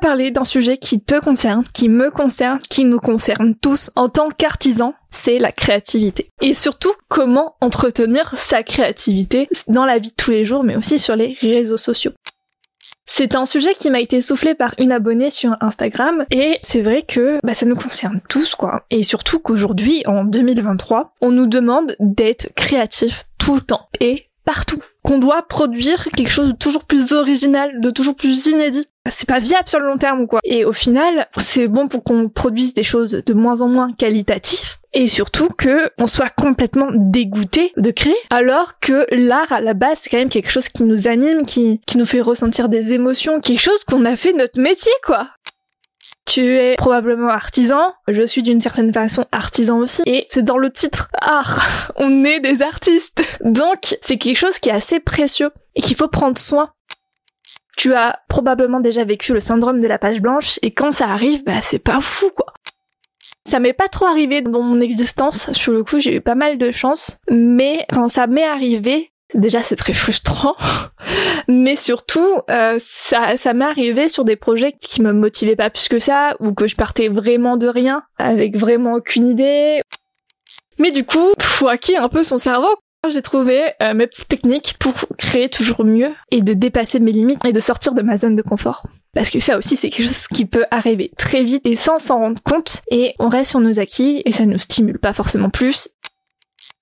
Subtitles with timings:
[0.00, 4.30] Parler d'un sujet qui te concerne, qui me concerne, qui nous concerne tous en tant
[4.30, 6.30] qu'artisans, c'est la créativité.
[6.40, 10.98] Et surtout, comment entretenir sa créativité dans la vie de tous les jours, mais aussi
[10.98, 12.12] sur les réseaux sociaux.
[13.06, 17.02] C'est un sujet qui m'a été soufflé par une abonnée sur Instagram et c'est vrai
[17.02, 18.84] que bah, ça nous concerne tous quoi.
[18.90, 24.82] Et surtout qu'aujourd'hui, en 2023, on nous demande d'être créatif tout le temps et partout.
[25.02, 28.86] Qu'on doit produire quelque chose de toujours plus original, de toujours plus inédit.
[29.10, 30.40] C'est pas viable sur le long terme quoi.
[30.44, 34.78] Et au final, c'est bon pour qu'on produise des choses de moins en moins qualitatives
[34.92, 39.98] et surtout que on soit complètement dégoûté de créer alors que l'art à la base
[40.00, 43.40] c'est quand même quelque chose qui nous anime qui qui nous fait ressentir des émotions
[43.40, 45.28] quelque chose qu'on a fait notre métier quoi
[46.28, 50.70] tu es probablement artisan, je suis d'une certaine façon artisan aussi, et c'est dans le
[50.70, 53.24] titre art, on est des artistes.
[53.40, 56.70] Donc c'est quelque chose qui est assez précieux et qu'il faut prendre soin.
[57.78, 61.44] Tu as probablement déjà vécu le syndrome de la page blanche, et quand ça arrive,
[61.44, 62.52] bah c'est pas fou quoi.
[63.48, 66.58] Ça m'est pas trop arrivé dans mon existence, sur le coup j'ai eu pas mal
[66.58, 70.56] de chance, mais quand ça m'est arrivé, Déjà, c'est très frustrant,
[71.48, 75.88] mais surtout, euh, ça, ça m'est arrivé sur des projets qui me motivaient pas plus
[75.88, 79.82] que ça, ou que je partais vraiment de rien, avec vraiment aucune idée.
[80.78, 82.74] Mais du coup, faut un peu son cerveau.
[83.08, 87.44] J'ai trouvé euh, mes petites techniques pour créer toujours mieux et de dépasser mes limites
[87.44, 88.84] et de sortir de ma zone de confort.
[89.14, 92.18] Parce que ça aussi, c'est quelque chose qui peut arriver très vite et sans s'en
[92.18, 92.82] rendre compte.
[92.90, 95.88] Et on reste sur nos acquis et ça nous stimule pas forcément plus.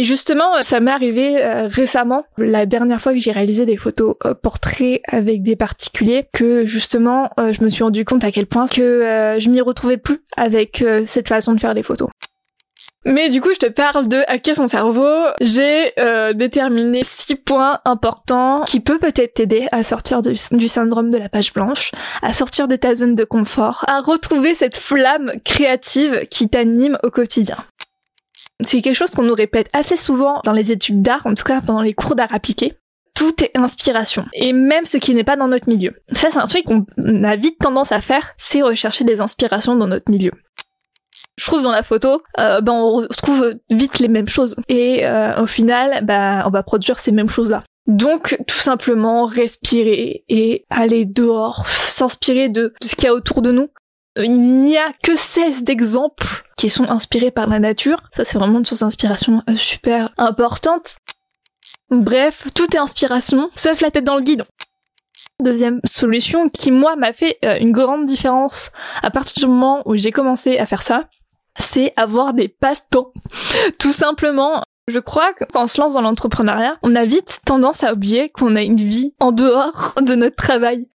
[0.00, 4.16] Et justement, ça m'est arrivé euh, récemment, la dernière fois que j'ai réalisé des photos
[4.24, 8.46] euh, portraits avec des particuliers, que justement, euh, je me suis rendu compte à quel
[8.46, 12.08] point que je m'y retrouvais plus avec cette façon de faire des photos.
[13.06, 15.26] Mais du coup, je te parle de hacker son cerveau.
[15.40, 15.92] J'ai
[16.34, 21.52] déterminé six points importants qui peuvent peut-être t'aider à sortir du, syndrome de la page
[21.52, 26.98] blanche, à sortir de ta zone de confort, à retrouver cette flamme créative qui t'anime
[27.02, 27.58] au quotidien.
[28.64, 31.60] C'est quelque chose qu'on nous répète assez souvent dans les études d'art, en tout cas
[31.60, 32.74] pendant les cours d'art appliqué.
[33.14, 34.24] Tout est inspiration.
[34.32, 35.94] Et même ce qui n'est pas dans notre milieu.
[36.12, 36.84] Ça, c'est un truc qu'on
[37.24, 40.32] a vite tendance à faire, c'est rechercher des inspirations dans notre milieu.
[41.36, 44.56] Je trouve dans la photo, euh, ben on retrouve vite les mêmes choses.
[44.68, 47.64] Et euh, au final, ben on va produire ces mêmes choses-là.
[47.86, 53.52] Donc, tout simplement, respirer et aller dehors, s'inspirer de ce qu'il y a autour de
[53.52, 53.68] nous,
[54.16, 58.02] il n'y a que 16 d'exemples qui sont inspirés par la nature.
[58.12, 60.96] Ça, c'est vraiment une source d'inspiration euh, super importante.
[61.90, 64.46] Bref, tout est inspiration, sauf la tête dans le guidon.
[65.40, 68.70] Deuxième solution qui, moi, m'a fait euh, une grande différence
[69.02, 71.08] à partir du moment où j'ai commencé à faire ça,
[71.58, 73.12] c'est avoir des passe-temps.
[73.78, 77.82] Tout simplement, je crois que quand on se lance dans l'entrepreneuriat, on a vite tendance
[77.82, 80.88] à oublier qu'on a une vie en dehors de notre travail.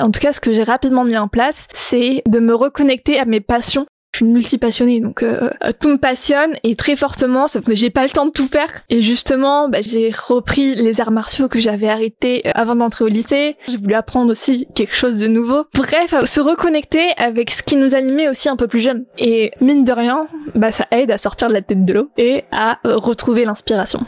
[0.00, 3.24] En tout cas, ce que j'ai rapidement mis en place, c'est de me reconnecter à
[3.24, 3.86] mes passions
[4.18, 7.90] je suis multi-passionnée, donc euh, euh, tout me passionne et très fortement, sauf que j'ai
[7.90, 8.68] pas le temps de tout faire.
[8.88, 13.08] Et justement, bah, j'ai repris les arts martiaux que j'avais arrêtés euh, avant d'entrer au
[13.08, 13.56] lycée.
[13.68, 15.66] J'ai voulu apprendre aussi quelque chose de nouveau.
[15.74, 19.04] Bref, se reconnecter avec ce qui nous animait aussi un peu plus jeune.
[19.18, 20.26] Et mine de rien,
[20.56, 24.00] bah, ça aide à sortir de la tête de l'eau et à retrouver l'inspiration.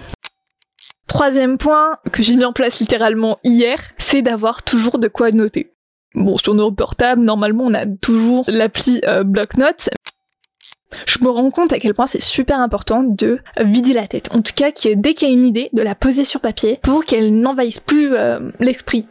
[1.07, 5.73] Troisième point que j'ai mis en place littéralement hier, c'est d'avoir toujours de quoi noter.
[6.15, 9.25] Bon, sur nos portables, normalement, on a toujours l'appli euh.
[11.07, 14.35] Je me rends compte à quel point c'est super important de vider la tête.
[14.35, 17.05] En tout cas, dès qu'il y a une idée, de la poser sur papier pour
[17.05, 19.07] qu'elle n'envahisse plus euh, l'esprit.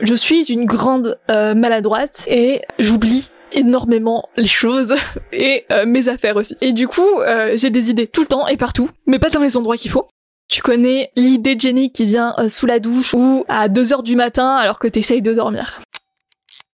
[0.00, 4.94] Je suis une grande euh, maladroite et j'oublie énormément les choses
[5.32, 6.56] et mes affaires aussi.
[6.60, 7.08] Et du coup,
[7.54, 10.06] j'ai des idées tout le temps et partout, mais pas dans les endroits qu'il faut.
[10.48, 14.16] Tu connais l'idée de Jenny qui vient sous la douche ou à 2 heures du
[14.16, 15.80] matin alors que t'essayes de dormir.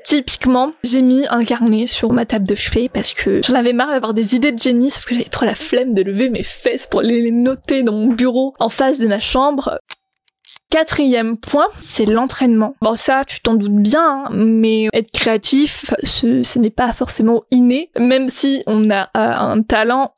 [0.04, 3.90] Typiquement, j'ai mis un carnet sur ma table de chevet parce que j'en avais marre
[3.90, 6.86] d'avoir des idées de génie, sauf que j'avais trop la flemme de lever mes fesses
[6.86, 9.78] pour les noter dans mon bureau en face de ma chambre.
[10.72, 12.74] Quatrième point, c'est l'entraînement.
[12.80, 17.90] Bon, ça, tu t'en doutes bien, hein, mais être créatif, ce, n'est pas forcément inné,
[17.98, 20.14] même si on a euh, un talent,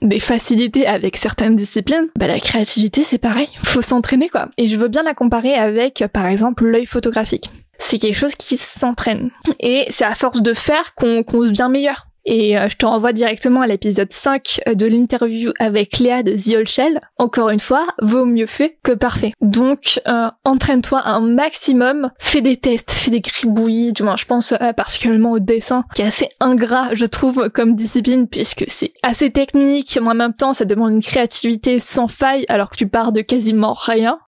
[0.00, 2.06] des facilités avec certaines disciplines.
[2.16, 3.48] Bah, la créativité, c'est pareil.
[3.64, 4.50] Faut s'entraîner, quoi.
[4.56, 8.56] Et je veux bien la comparer avec, par exemple, l'œil photographique c'est quelque chose qui
[8.56, 9.30] s'entraîne.
[9.58, 12.06] Et c'est à force de faire qu'on qu devient meilleur.
[12.24, 16.56] Et euh, je te renvoie directement à l'épisode 5 de l'interview avec Léa de The
[16.56, 17.00] Old Shell.
[17.18, 19.32] Encore une fois, vaut mieux fait que parfait.
[19.40, 24.52] Donc, euh, entraîne-toi un maximum, fais des tests, fais des gribouillis, du moins je pense
[24.52, 29.30] euh, particulièrement au dessin, qui est assez ingrat, je trouve, comme discipline, puisque c'est assez
[29.30, 33.12] technique, mais en même temps ça demande une créativité sans faille, alors que tu pars
[33.12, 34.18] de quasiment rien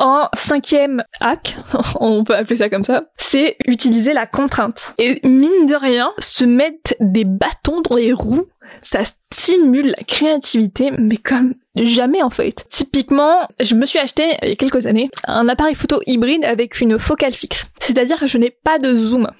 [0.00, 1.56] en cinquième hack,
[2.00, 4.94] on peut appeler ça comme ça, c'est utiliser la contrainte.
[4.98, 8.46] Et mine de rien, se mettre des bâtons dans les roues,
[8.82, 9.02] ça
[9.32, 12.66] stimule la créativité, mais comme jamais en fait.
[12.68, 16.80] Typiquement, je me suis acheté il y a quelques années un appareil photo hybride avec
[16.80, 17.66] une focale fixe.
[17.78, 19.30] C'est-à-dire que je n'ai pas de zoom.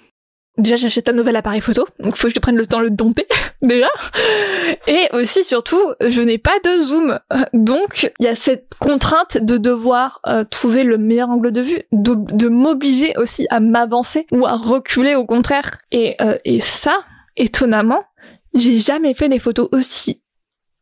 [0.60, 2.90] Déjà, j'achète un nouvel appareil photo, donc faut que je prenne le temps de le
[2.90, 3.26] dompter,
[3.62, 3.88] déjà.
[4.86, 7.18] Et aussi, surtout, je n'ai pas de zoom.
[7.54, 11.82] Donc, il y a cette contrainte de devoir euh, trouver le meilleur angle de vue,
[11.92, 15.78] de, de m'obliger aussi à m'avancer ou à reculer au contraire.
[15.92, 16.98] Et, euh, et ça,
[17.36, 18.04] étonnamment,
[18.54, 20.20] j'ai jamais fait des photos aussi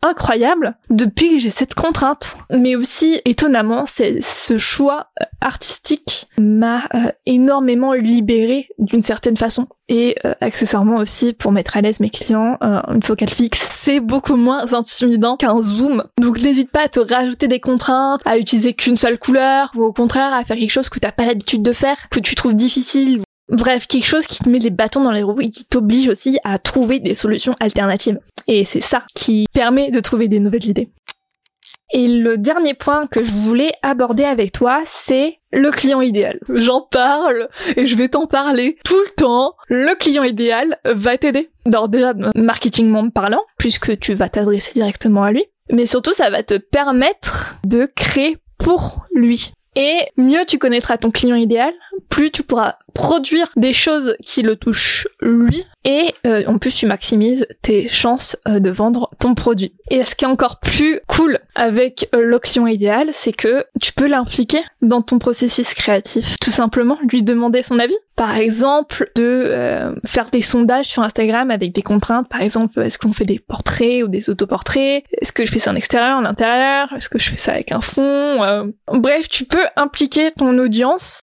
[0.02, 2.36] incroyable depuis que j'ai cette contrainte.
[2.50, 9.66] Mais aussi, étonnamment, c'est ce choix euh, artistique m'a euh, énormément libéré d'une certaine façon.
[9.88, 14.36] Et euh, accessoirement aussi, pour mettre à l'aise mes clients, une focale fixe, c'est beaucoup
[14.36, 16.04] moins intimidant qu'un zoom.
[16.20, 19.92] Donc n'hésite pas à te rajouter des contraintes, à utiliser qu'une seule couleur, ou au
[19.92, 23.22] contraire à faire quelque chose que t'as pas l'habitude de faire, que tu trouves difficile
[23.48, 26.38] Bref, quelque chose qui te met les bâtons dans les roues et qui t'oblige aussi
[26.44, 28.18] à trouver des solutions alternatives.
[28.46, 30.90] Et c'est ça qui permet de trouver des nouvelles idées.
[31.90, 36.38] Et le dernier point que je voulais aborder avec toi, c'est le client idéal.
[36.50, 39.54] J'en parle et je vais t'en parler tout le temps.
[39.68, 41.48] Le client idéal va t'aider.
[41.64, 45.46] Alors déjà, marketingment parlant, puisque tu vas t'adresser directement à lui.
[45.70, 49.52] Mais surtout, ça va te permettre de créer pour lui.
[49.76, 51.72] Et mieux tu connaîtras ton client idéal,
[52.08, 56.86] plus tu pourras produire des choses qui le touchent lui et euh, en plus tu
[56.86, 59.74] maximises tes chances euh, de vendre ton produit.
[59.90, 63.92] Et ce qui est encore plus cool avec euh, le client idéal, c'est que tu
[63.92, 66.36] peux l'impliquer dans ton processus créatif.
[66.40, 67.96] Tout simplement lui demander son avis.
[68.18, 72.28] Par exemple, de faire des sondages sur Instagram avec des contraintes.
[72.28, 75.04] Par exemple, est-ce qu'on fait des portraits ou des autoportraits?
[75.20, 76.92] Est-ce que je fais ça en extérieur, en intérieur?
[76.94, 78.72] Est-ce que je fais ça avec un fond?
[78.88, 81.20] Bref, tu peux impliquer ton audience.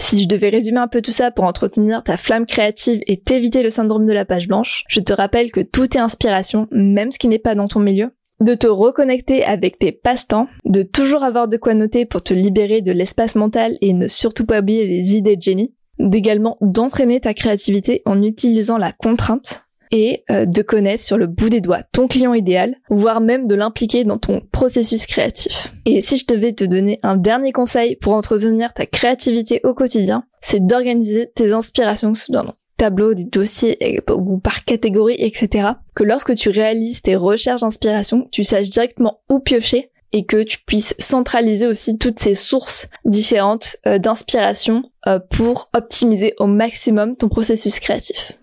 [0.00, 3.62] Si je devais résumer un peu tout ça pour entretenir ta flamme créative et t'éviter
[3.62, 7.18] le syndrome de la page blanche, je te rappelle que tout est inspiration, même ce
[7.18, 11.48] qui n'est pas dans ton milieu, de te reconnecter avec tes passe-temps, de toujours avoir
[11.48, 15.16] de quoi noter pour te libérer de l'espace mental et ne surtout pas oublier les
[15.16, 21.02] idées de génie, d'également d'entraîner ta créativité en utilisant la contrainte, et euh, de connaître
[21.02, 25.06] sur le bout des doigts ton client idéal, voire même de l'impliquer dans ton processus
[25.06, 25.72] créatif.
[25.86, 30.24] Et si je devais te donner un dernier conseil pour entretenir ta créativité au quotidien,
[30.40, 35.68] c'est d'organiser tes inspirations sous un tableau, des dossiers ou par catégorie, etc.
[35.94, 40.58] Que lorsque tu réalises tes recherches d'inspiration, tu saches directement où piocher et que tu
[40.60, 47.28] puisses centraliser aussi toutes ces sources différentes euh, d'inspiration euh, pour optimiser au maximum ton
[47.28, 48.38] processus créatif.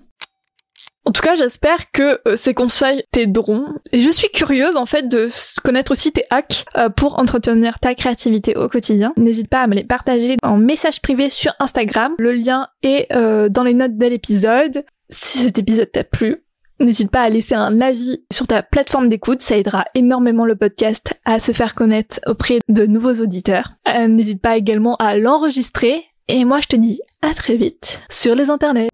[1.05, 3.75] En tout cas, j'espère que euh, ces conseils t'aideront.
[3.91, 5.27] Et je suis curieuse en fait de
[5.63, 9.13] connaître aussi tes hacks euh, pour entretenir ta créativité au quotidien.
[9.15, 12.15] N'hésite pas à me les partager en message privé sur Instagram.
[12.17, 14.83] Le lien est euh, dans les notes de l'épisode.
[15.11, 16.41] Si cet épisode t'a plu,
[16.81, 21.13] N'hésite pas à laisser un avis sur ta plateforme d'écoute, ça aidera énormément le podcast
[21.23, 23.69] à se faire connaître auprès de nouveaux auditeurs.
[23.87, 28.49] N'hésite pas également à l'enregistrer et moi je te dis à très vite sur les
[28.49, 28.89] internets.